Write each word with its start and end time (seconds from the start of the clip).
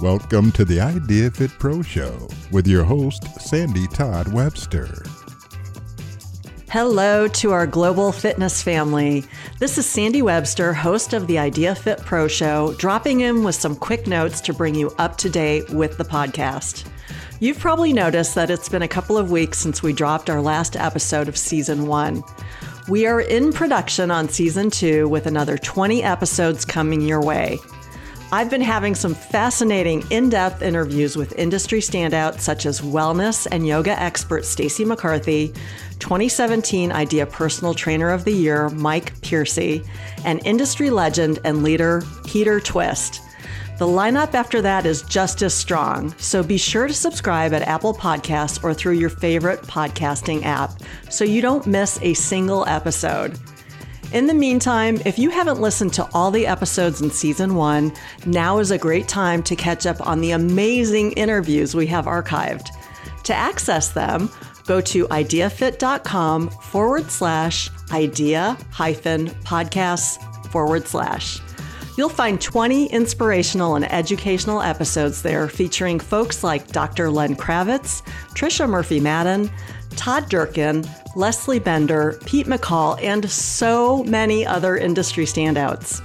Welcome 0.00 0.52
to 0.52 0.64
the 0.64 0.80
Idea 0.80 1.28
Fit 1.28 1.50
Pro 1.58 1.82
Show 1.82 2.28
with 2.52 2.68
your 2.68 2.84
host, 2.84 3.24
Sandy 3.40 3.88
Todd 3.88 4.32
Webster. 4.32 5.02
Hello 6.70 7.26
to 7.26 7.50
our 7.50 7.66
global 7.66 8.12
fitness 8.12 8.62
family. 8.62 9.24
This 9.58 9.76
is 9.76 9.86
Sandy 9.86 10.22
Webster, 10.22 10.72
host 10.72 11.14
of 11.14 11.26
the 11.26 11.40
Idea 11.40 11.74
Fit 11.74 11.98
Pro 11.98 12.28
Show, 12.28 12.74
dropping 12.74 13.22
in 13.22 13.42
with 13.42 13.56
some 13.56 13.74
quick 13.74 14.06
notes 14.06 14.40
to 14.42 14.54
bring 14.54 14.76
you 14.76 14.94
up 14.98 15.18
to 15.18 15.28
date 15.28 15.68
with 15.70 15.98
the 15.98 16.04
podcast. 16.04 16.88
You've 17.40 17.58
probably 17.58 17.92
noticed 17.92 18.36
that 18.36 18.50
it's 18.50 18.68
been 18.68 18.82
a 18.82 18.88
couple 18.88 19.18
of 19.18 19.32
weeks 19.32 19.58
since 19.58 19.82
we 19.82 19.92
dropped 19.92 20.30
our 20.30 20.40
last 20.40 20.76
episode 20.76 21.26
of 21.26 21.36
season 21.36 21.88
one. 21.88 22.22
We 22.88 23.04
are 23.06 23.20
in 23.20 23.52
production 23.52 24.12
on 24.12 24.28
season 24.28 24.70
two 24.70 25.08
with 25.08 25.26
another 25.26 25.58
20 25.58 26.04
episodes 26.04 26.64
coming 26.64 27.00
your 27.00 27.20
way. 27.20 27.58
I've 28.30 28.50
been 28.50 28.60
having 28.60 28.94
some 28.94 29.14
fascinating 29.14 30.04
in 30.10 30.28
depth 30.28 30.60
interviews 30.60 31.16
with 31.16 31.38
industry 31.38 31.80
standouts 31.80 32.40
such 32.40 32.66
as 32.66 32.82
wellness 32.82 33.46
and 33.50 33.66
yoga 33.66 33.98
expert 33.98 34.44
Stacy 34.44 34.84
McCarthy, 34.84 35.54
2017 35.98 36.92
IDEA 36.92 37.24
Personal 37.24 37.72
Trainer 37.72 38.10
of 38.10 38.26
the 38.26 38.32
Year 38.32 38.68
Mike 38.68 39.18
Piercy, 39.22 39.82
and 40.26 40.44
industry 40.46 40.90
legend 40.90 41.38
and 41.44 41.62
leader 41.62 42.02
Peter 42.26 42.60
Twist. 42.60 43.22
The 43.78 43.86
lineup 43.86 44.34
after 44.34 44.60
that 44.60 44.84
is 44.84 45.00
just 45.02 45.40
as 45.40 45.54
strong, 45.54 46.14
so 46.18 46.42
be 46.42 46.58
sure 46.58 46.86
to 46.86 46.92
subscribe 46.92 47.54
at 47.54 47.62
Apple 47.62 47.94
Podcasts 47.94 48.62
or 48.62 48.74
through 48.74 48.94
your 48.94 49.08
favorite 49.08 49.62
podcasting 49.62 50.44
app 50.44 50.72
so 51.08 51.24
you 51.24 51.40
don't 51.40 51.66
miss 51.66 51.98
a 52.02 52.12
single 52.12 52.66
episode. 52.66 53.38
In 54.10 54.26
the 54.26 54.32
meantime, 54.32 55.02
if 55.04 55.18
you 55.18 55.28
haven't 55.28 55.60
listened 55.60 55.92
to 55.94 56.08
all 56.14 56.30
the 56.30 56.46
episodes 56.46 57.02
in 57.02 57.10
season 57.10 57.56
one, 57.56 57.92
now 58.24 58.58
is 58.58 58.70
a 58.70 58.78
great 58.78 59.06
time 59.06 59.42
to 59.42 59.54
catch 59.54 59.84
up 59.84 60.06
on 60.06 60.22
the 60.22 60.30
amazing 60.30 61.12
interviews 61.12 61.74
we 61.74 61.86
have 61.88 62.06
archived. 62.06 62.68
To 63.24 63.34
access 63.34 63.90
them, 63.90 64.30
go 64.66 64.80
to 64.80 65.06
ideafit.com 65.08 66.48
forward 66.48 67.10
slash 67.10 67.70
idea 67.92 68.56
hyphen 68.70 69.28
podcasts 69.44 70.16
forward 70.46 70.88
slash. 70.88 71.40
You'll 71.98 72.08
find 72.08 72.40
20 72.40 72.86
inspirational 72.86 73.74
and 73.74 73.92
educational 73.92 74.62
episodes 74.62 75.20
there 75.22 75.48
featuring 75.48 75.98
folks 75.98 76.44
like 76.44 76.68
Dr. 76.68 77.10
Len 77.10 77.34
Kravitz, 77.34 78.02
Tricia 78.36 78.68
Murphy 78.68 79.00
Madden, 79.00 79.50
Todd 79.96 80.28
Durkin, 80.28 80.88
Leslie 81.16 81.58
Bender, 81.58 82.20
Pete 82.24 82.46
McCall, 82.46 83.02
and 83.02 83.28
so 83.28 84.04
many 84.04 84.46
other 84.46 84.76
industry 84.76 85.24
standouts. 85.24 86.00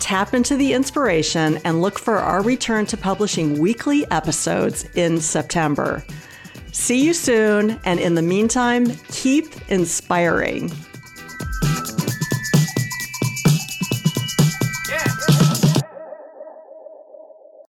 Tap 0.00 0.32
into 0.32 0.56
the 0.56 0.72
inspiration 0.72 1.58
and 1.62 1.82
look 1.82 1.98
for 1.98 2.16
our 2.16 2.42
return 2.42 2.86
to 2.86 2.96
publishing 2.96 3.60
weekly 3.60 4.10
episodes 4.10 4.86
in 4.94 5.20
September. 5.20 6.02
See 6.72 7.04
you 7.04 7.12
soon, 7.12 7.78
and 7.84 8.00
in 8.00 8.14
the 8.14 8.22
meantime, 8.22 8.86
keep 9.08 9.70
inspiring. 9.70 10.72